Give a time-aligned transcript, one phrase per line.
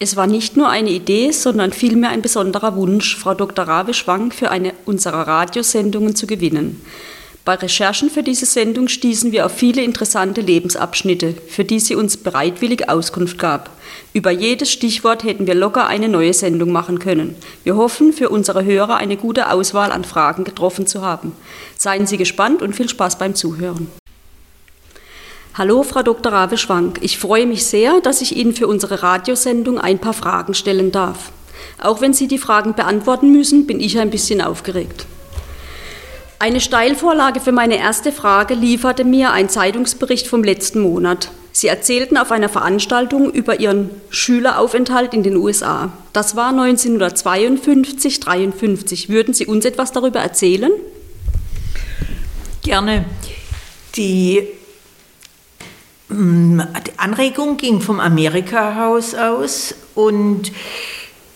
[0.00, 3.66] Es war nicht nur eine Idee, sondern vielmehr ein besonderer Wunsch, Frau Dr.
[3.66, 6.80] Rave Schwank für eine unserer Radiosendungen zu gewinnen.
[7.44, 12.16] Bei Recherchen für diese Sendung stießen wir auf viele interessante Lebensabschnitte, für die sie uns
[12.16, 13.70] bereitwillig Auskunft gab.
[14.12, 17.34] Über jedes Stichwort hätten wir locker eine neue Sendung machen können.
[17.64, 21.32] Wir hoffen, für unsere Hörer eine gute Auswahl an Fragen getroffen zu haben.
[21.76, 23.88] Seien Sie gespannt und viel Spaß beim Zuhören.
[25.58, 26.30] Hallo, Frau Dr.
[26.30, 27.00] Rave Schwank.
[27.00, 31.32] Ich freue mich sehr, dass ich Ihnen für unsere Radiosendung ein paar Fragen stellen darf.
[31.82, 35.06] Auch wenn Sie die Fragen beantworten müssen, bin ich ein bisschen aufgeregt.
[36.38, 41.32] Eine Steilvorlage für meine erste Frage lieferte mir ein Zeitungsbericht vom letzten Monat.
[41.50, 45.90] Sie erzählten auf einer Veranstaltung über Ihren Schüleraufenthalt in den USA.
[46.12, 49.08] Das war 1952, 53.
[49.08, 50.70] Würden Sie uns etwas darüber erzählen?
[52.62, 53.06] Gerne.
[53.96, 54.46] Die
[56.10, 60.52] die Anregung ging vom Amerika-Haus aus und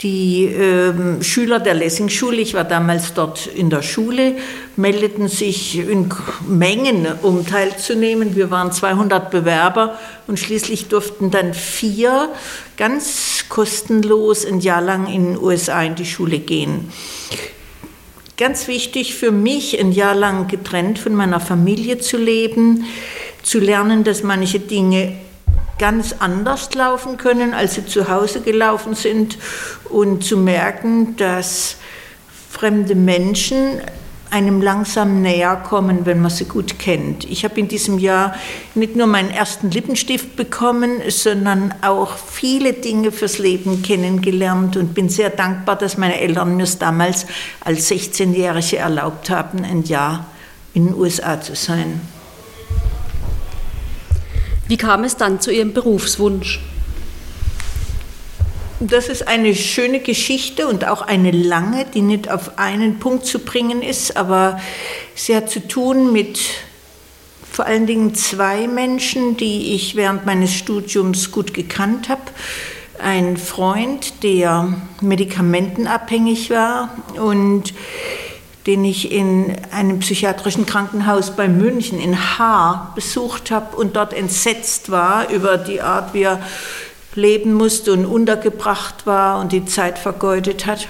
[0.00, 4.36] die äh, Schüler der Lessing-Schule, ich war damals dort in der Schule,
[4.76, 6.12] meldeten sich in
[6.48, 8.34] Mengen, um teilzunehmen.
[8.34, 12.30] Wir waren 200 Bewerber und schließlich durften dann vier
[12.76, 16.90] ganz kostenlos ein Jahr lang in den USA in die Schule gehen.
[18.38, 22.86] Ganz wichtig für mich, ein Jahr lang getrennt von meiner Familie zu leben
[23.42, 25.18] zu lernen, dass manche Dinge
[25.78, 29.38] ganz anders laufen können, als sie zu Hause gelaufen sind
[29.84, 31.76] und zu merken, dass
[32.50, 33.80] fremde Menschen
[34.32, 37.24] einem langsam näher kommen, wenn man sie gut kennt.
[37.24, 38.34] Ich habe in diesem Jahr
[38.74, 45.10] nicht nur meinen ersten Lippenstift bekommen, sondern auch viele Dinge fürs Leben kennengelernt und bin
[45.10, 47.26] sehr dankbar, dass meine Eltern mir es damals
[47.60, 50.26] als 16-Jährige erlaubt haben, ein Jahr
[50.72, 52.00] in den USA zu sein.
[54.72, 56.58] Wie kam es dann zu Ihrem Berufswunsch?
[58.80, 63.40] Das ist eine schöne Geschichte und auch eine lange, die nicht auf einen Punkt zu
[63.40, 64.58] bringen ist, aber
[65.14, 66.40] sie hat zu tun mit
[67.52, 72.22] vor allen Dingen zwei Menschen, die ich während meines Studiums gut gekannt habe.
[72.98, 77.74] Ein Freund, der medikamentenabhängig war und
[78.66, 84.90] den ich in einem psychiatrischen Krankenhaus bei München in Haar besucht habe und dort entsetzt
[84.90, 86.40] war über die Art, wie er
[87.14, 90.88] leben musste und untergebracht war und die Zeit vergeudet hat.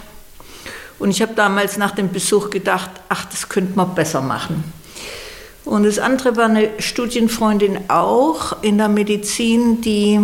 [0.99, 4.63] Und ich habe damals nach dem Besuch gedacht, ach, das könnte man besser machen.
[5.65, 10.21] Und das andere war eine Studienfreundin auch in der Medizin, die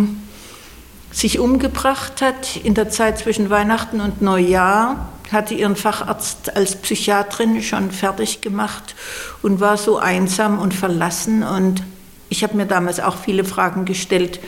[1.11, 7.61] sich umgebracht hat in der Zeit zwischen Weihnachten und Neujahr hatte ihren Facharzt als Psychiatrin
[7.61, 8.95] schon fertig gemacht
[9.41, 11.43] und war so einsam und verlassen.
[11.43, 11.83] Und
[12.29, 14.39] ich habe mir damals auch viele Fragen gestellt,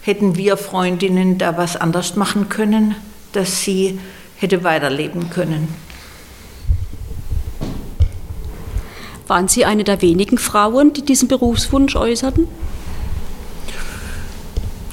[0.00, 2.94] hätten wir Freundinnen da was anders machen können,
[3.32, 3.98] dass sie
[4.36, 5.68] hätte weiterleben können.
[9.28, 12.48] Waren Sie eine der wenigen Frauen, die diesen Berufswunsch äußerten?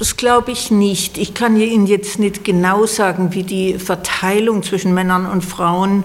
[0.00, 1.18] Das glaube ich nicht.
[1.18, 6.04] Ich kann Ihnen jetzt nicht genau sagen, wie die Verteilung zwischen Männern und Frauen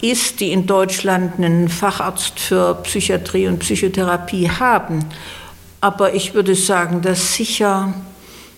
[0.00, 5.04] ist, die in Deutschland einen Facharzt für Psychiatrie und Psychotherapie haben.
[5.82, 7.92] Aber ich würde sagen, dass sicher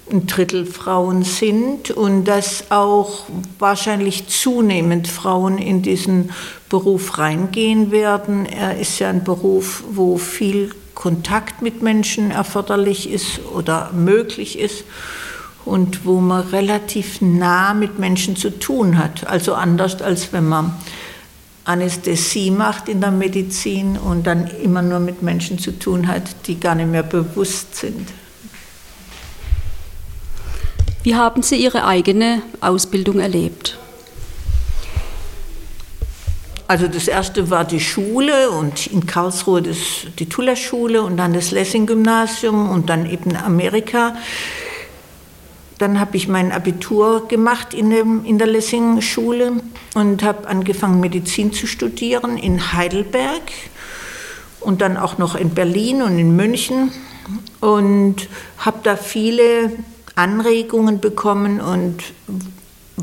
[0.09, 3.25] ein Drittel Frauen sind und dass auch
[3.59, 6.31] wahrscheinlich zunehmend Frauen in diesen
[6.69, 8.47] Beruf reingehen werden.
[8.47, 14.85] Er ist ja ein Beruf, wo viel Kontakt mit Menschen erforderlich ist oder möglich ist
[15.65, 19.27] und wo man relativ nah mit Menschen zu tun hat.
[19.27, 20.75] Also anders als wenn man
[21.65, 26.59] Anästhesie macht in der Medizin und dann immer nur mit Menschen zu tun hat, die
[26.59, 28.09] gar nicht mehr bewusst sind.
[31.05, 33.79] Wie haben Sie Ihre eigene Ausbildung erlebt?
[36.69, 39.77] Also das erste war die Schule und in Karlsruhe das,
[40.19, 44.17] die Tuller-Schule und dann das Lessing-Gymnasium und dann eben Amerika.
[45.79, 49.55] Dann habe ich mein Abitur gemacht in, dem, in der Lessing-Schule
[49.95, 53.43] und habe angefangen, Medizin zu studieren in Heidelberg
[54.61, 56.93] und dann auch noch in Berlin und in München
[57.61, 58.29] und
[58.59, 59.73] habe da viele
[60.15, 62.03] Anregungen bekommen und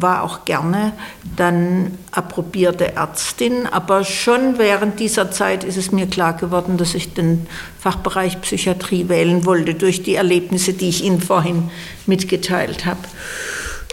[0.01, 0.93] war auch gerne
[1.35, 7.13] dann approbierte Ärztin, aber schon während dieser Zeit ist es mir klar geworden, dass ich
[7.13, 7.47] den
[7.79, 11.69] Fachbereich Psychiatrie wählen wollte, durch die Erlebnisse, die ich Ihnen vorhin
[12.05, 12.99] mitgeteilt habe.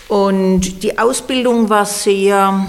[0.08, 2.66] Und die Ausbildung war sehr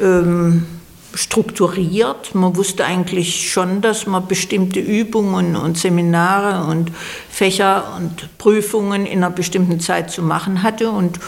[0.00, 0.66] ähm,
[1.14, 2.34] strukturiert.
[2.34, 6.90] Man wusste eigentlich schon, dass man bestimmte Übungen und Seminare und
[7.30, 11.20] Fächer und Prüfungen in einer bestimmten Zeit zu machen hatte und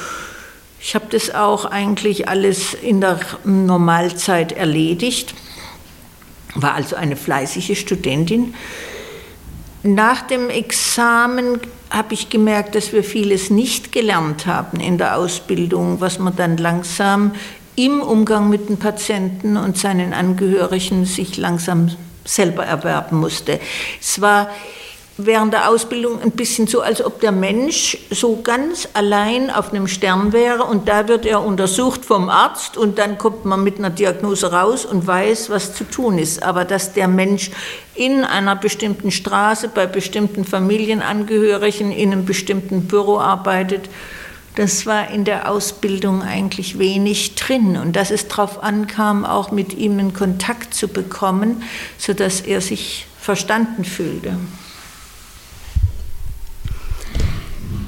[0.81, 5.35] Ich habe das auch eigentlich alles in der Normalzeit erledigt,
[6.55, 8.55] war also eine fleißige Studentin.
[9.83, 16.01] Nach dem Examen habe ich gemerkt, dass wir vieles nicht gelernt haben in der Ausbildung,
[16.01, 17.33] was man dann langsam
[17.77, 21.91] im Umgang mit den Patienten und seinen Angehörigen sich langsam
[22.25, 23.61] selber erwerben musste.
[24.01, 24.51] Es war
[25.19, 29.89] während der Ausbildung ein bisschen so, als ob der Mensch so ganz allein auf einem
[29.89, 33.91] Stern wäre und da wird er untersucht vom Arzt und dann kommt man mit einer
[33.91, 36.43] Diagnose raus und weiß, was zu tun ist.
[36.43, 37.51] Aber dass der Mensch
[37.95, 43.89] in einer bestimmten Straße, bei bestimmten Familienangehörigen, in einem bestimmten Büro arbeitet,
[44.55, 49.75] das war in der Ausbildung eigentlich wenig drin und dass es darauf ankam, auch mit
[49.75, 51.63] ihm in Kontakt zu bekommen,
[51.99, 54.39] sodass er sich verstanden fühlte.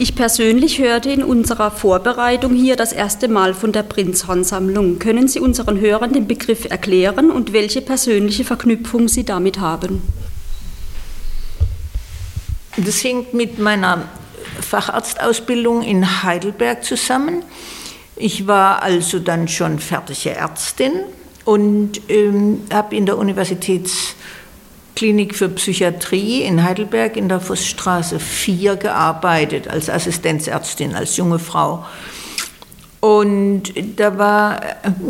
[0.00, 5.00] Ich persönlich hörte in unserer Vorbereitung hier das erste Mal von der Prinzhorn-Sammlung.
[5.00, 10.03] Können Sie unseren Hörern den Begriff erklären und welche persönliche Verknüpfung Sie damit haben?
[12.77, 14.05] Das hängt mit meiner
[14.61, 17.43] Facharztausbildung in Heidelberg zusammen.
[18.15, 20.93] Ich war also dann schon fertige Ärztin
[21.45, 24.15] und ähm, habe in der Universitäts
[24.99, 31.87] Klinik für Psychiatrie in Heidelberg in der Vossstraße 4 gearbeitet, als Assistenzärztin, als junge Frau.
[32.99, 34.61] Und da war,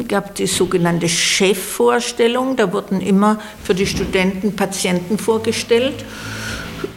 [0.07, 6.05] gab die sogenannte Chefvorstellung, da wurden immer für die Studenten Patienten vorgestellt.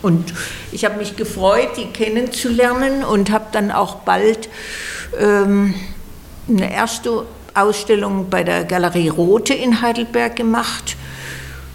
[0.01, 0.33] Und
[0.71, 4.49] ich habe mich gefreut, die kennenzulernen und habe dann auch bald
[5.19, 5.75] ähm,
[6.47, 10.95] eine erste Ausstellung bei der Galerie Rote in Heidelberg gemacht.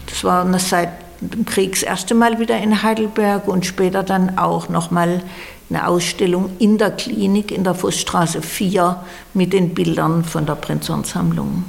[0.07, 1.06] Das war seit dem
[1.47, 5.23] Krieg das erste Mal wieder in Heidelberg und später dann auch nochmal
[5.69, 9.05] eine Ausstellung in der Klinik in der Vossstraße 4
[9.35, 11.65] mit den Bildern von der Prinzhorn-Sammlung.